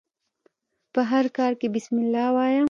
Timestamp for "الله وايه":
2.03-2.59